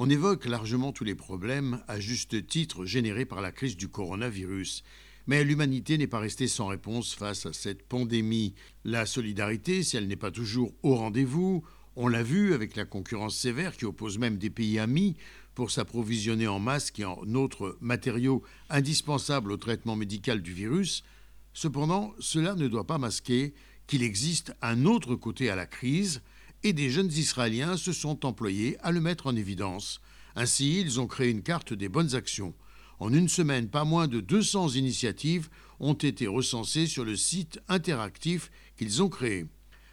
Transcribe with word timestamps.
On 0.00 0.08
évoque 0.08 0.44
largement 0.44 0.92
tous 0.92 1.02
les 1.02 1.16
problèmes, 1.16 1.82
à 1.88 1.98
juste 1.98 2.46
titre, 2.46 2.84
générés 2.84 3.24
par 3.24 3.40
la 3.40 3.50
crise 3.50 3.76
du 3.76 3.88
coronavirus. 3.88 4.84
Mais 5.26 5.42
l'humanité 5.42 5.98
n'est 5.98 6.06
pas 6.06 6.20
restée 6.20 6.46
sans 6.46 6.68
réponse 6.68 7.16
face 7.16 7.46
à 7.46 7.52
cette 7.52 7.82
pandémie. 7.82 8.54
La 8.84 9.06
solidarité, 9.06 9.82
si 9.82 9.96
elle 9.96 10.06
n'est 10.06 10.14
pas 10.14 10.30
toujours 10.30 10.72
au 10.84 10.94
rendez-vous, 10.94 11.64
on 11.96 12.06
l'a 12.06 12.22
vu 12.22 12.54
avec 12.54 12.76
la 12.76 12.84
concurrence 12.84 13.36
sévère 13.36 13.76
qui 13.76 13.86
oppose 13.86 14.18
même 14.18 14.38
des 14.38 14.50
pays 14.50 14.78
amis 14.78 15.16
pour 15.56 15.72
s'approvisionner 15.72 16.46
en 16.46 16.60
masques 16.60 17.00
et 17.00 17.04
en 17.04 17.34
autres 17.34 17.76
matériaux 17.80 18.44
indispensables 18.70 19.50
au 19.50 19.56
traitement 19.56 19.96
médical 19.96 20.42
du 20.42 20.52
virus. 20.52 21.02
Cependant, 21.54 22.14
cela 22.20 22.54
ne 22.54 22.68
doit 22.68 22.86
pas 22.86 22.98
masquer 22.98 23.52
qu'il 23.88 24.04
existe 24.04 24.54
un 24.62 24.84
autre 24.84 25.16
côté 25.16 25.50
à 25.50 25.56
la 25.56 25.66
crise, 25.66 26.22
et 26.64 26.72
des 26.72 26.90
jeunes 26.90 27.12
Israéliens 27.12 27.76
se 27.76 27.92
sont 27.92 28.26
employés 28.26 28.76
à 28.80 28.90
le 28.90 29.00
mettre 29.00 29.26
en 29.26 29.36
évidence. 29.36 30.00
Ainsi, 30.34 30.80
ils 30.80 31.00
ont 31.00 31.06
créé 31.06 31.30
une 31.30 31.42
carte 31.42 31.72
des 31.72 31.88
bonnes 31.88 32.14
actions. 32.14 32.54
En 33.00 33.12
une 33.12 33.28
semaine, 33.28 33.68
pas 33.68 33.84
moins 33.84 34.08
de 34.08 34.20
200 34.20 34.70
initiatives 34.70 35.48
ont 35.78 35.94
été 35.94 36.26
recensées 36.26 36.86
sur 36.86 37.04
le 37.04 37.16
site 37.16 37.60
interactif 37.68 38.50
qu'ils 38.76 39.02
ont 39.02 39.08
créé. 39.08 39.46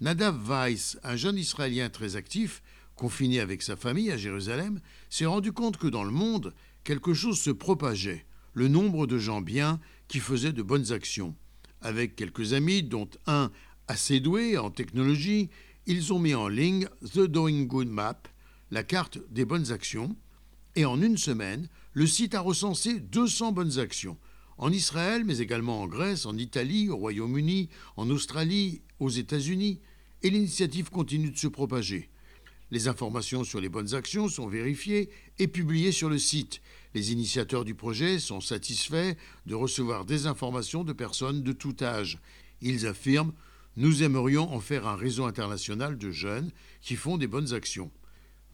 Nadav 0.00 0.38
Weiss, 0.48 0.98
un 1.02 1.16
jeune 1.16 1.38
Israélien 1.38 1.90
très 1.90 2.16
actif, 2.16 2.62
confiné 2.94 3.40
avec 3.40 3.62
sa 3.62 3.76
famille 3.76 4.10
à 4.10 4.16
Jérusalem, 4.16 4.80
s'est 5.10 5.26
rendu 5.26 5.52
compte 5.52 5.76
que 5.76 5.86
dans 5.86 6.04
le 6.04 6.10
monde, 6.10 6.54
quelque 6.84 7.14
chose 7.14 7.38
se 7.38 7.50
propageait, 7.50 8.24
le 8.54 8.68
nombre 8.68 9.06
de 9.06 9.18
gens 9.18 9.42
bien 9.42 9.80
qui 10.08 10.18
faisaient 10.18 10.52
de 10.52 10.62
bonnes 10.62 10.92
actions. 10.92 11.34
Avec 11.82 12.16
quelques 12.16 12.54
amis, 12.54 12.82
dont 12.82 13.08
un 13.26 13.50
assez 13.88 14.20
doué 14.20 14.56
en 14.56 14.70
technologie, 14.70 15.50
ils 15.86 16.12
ont 16.12 16.18
mis 16.18 16.34
en 16.34 16.48
ligne 16.48 16.88
The 17.14 17.20
Doing 17.20 17.64
Good 17.64 17.88
Map, 17.88 18.22
la 18.70 18.82
carte 18.82 19.18
des 19.30 19.44
bonnes 19.44 19.70
actions, 19.70 20.16
et 20.74 20.84
en 20.84 21.00
une 21.00 21.16
semaine, 21.16 21.68
le 21.92 22.06
site 22.06 22.34
a 22.34 22.40
recensé 22.40 23.00
200 23.00 23.52
bonnes 23.52 23.78
actions, 23.78 24.18
en 24.58 24.72
Israël, 24.72 25.24
mais 25.24 25.38
également 25.38 25.82
en 25.82 25.86
Grèce, 25.86 26.26
en 26.26 26.36
Italie, 26.36 26.88
au 26.88 26.96
Royaume-Uni, 26.96 27.68
en 27.96 28.10
Australie, 28.10 28.82
aux 28.98 29.10
États-Unis, 29.10 29.80
et 30.22 30.30
l'initiative 30.30 30.90
continue 30.90 31.30
de 31.30 31.38
se 31.38 31.46
propager. 31.46 32.10
Les 32.72 32.88
informations 32.88 33.44
sur 33.44 33.60
les 33.60 33.68
bonnes 33.68 33.94
actions 33.94 34.28
sont 34.28 34.48
vérifiées 34.48 35.08
et 35.38 35.46
publiées 35.46 35.92
sur 35.92 36.08
le 36.08 36.18
site. 36.18 36.60
Les 36.94 37.12
initiateurs 37.12 37.64
du 37.64 37.76
projet 37.76 38.18
sont 38.18 38.40
satisfaits 38.40 39.14
de 39.46 39.54
recevoir 39.54 40.04
des 40.04 40.26
informations 40.26 40.82
de 40.82 40.92
personnes 40.92 41.42
de 41.42 41.52
tout 41.52 41.76
âge. 41.80 42.18
Ils 42.60 42.86
affirment 42.86 43.32
nous 43.76 44.02
aimerions 44.02 44.52
en 44.52 44.60
faire 44.60 44.86
un 44.86 44.96
réseau 44.96 45.24
international 45.24 45.98
de 45.98 46.10
jeunes 46.10 46.50
qui 46.80 46.96
font 46.96 47.18
des 47.18 47.26
bonnes 47.26 47.52
actions. 47.52 47.90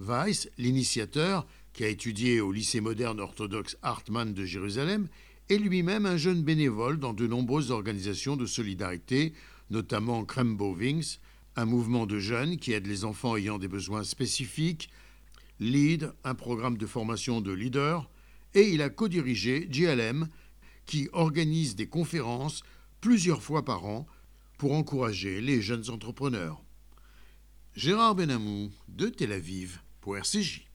Weiss, 0.00 0.48
l'initiateur, 0.58 1.46
qui 1.72 1.84
a 1.84 1.88
étudié 1.88 2.40
au 2.40 2.52
lycée 2.52 2.80
moderne 2.80 3.20
orthodoxe 3.20 3.76
Hartmann 3.82 4.34
de 4.34 4.44
Jérusalem, 4.44 5.08
est 5.48 5.58
lui-même 5.58 6.06
un 6.06 6.16
jeune 6.16 6.42
bénévole 6.42 6.98
dans 6.98 7.14
de 7.14 7.26
nombreuses 7.26 7.70
organisations 7.70 8.36
de 8.36 8.46
solidarité, 8.46 9.32
notamment 9.70 10.24
Krembo 10.24 10.74
Wings, 10.74 11.18
un 11.56 11.66
mouvement 11.66 12.06
de 12.06 12.18
jeunes 12.18 12.56
qui 12.56 12.72
aide 12.72 12.86
les 12.86 13.04
enfants 13.04 13.36
ayant 13.36 13.58
des 13.58 13.68
besoins 13.68 14.04
spécifiques, 14.04 14.90
LEAD, 15.60 16.12
un 16.24 16.34
programme 16.34 16.76
de 16.76 16.86
formation 16.86 17.40
de 17.40 17.52
leaders, 17.52 18.10
et 18.54 18.70
il 18.70 18.82
a 18.82 18.90
co-dirigé 18.90 19.68
GLM, 19.70 20.28
qui 20.86 21.08
organise 21.12 21.76
des 21.76 21.86
conférences 21.86 22.62
plusieurs 23.00 23.42
fois 23.42 23.64
par 23.64 23.84
an 23.84 24.06
pour 24.62 24.74
encourager 24.74 25.40
les 25.40 25.60
jeunes 25.60 25.90
entrepreneurs. 25.90 26.62
Gérard 27.74 28.14
Benamou 28.14 28.70
de 28.86 29.08
Tel 29.08 29.32
Aviv 29.32 29.80
pour 30.00 30.16
RCJ. 30.16 30.68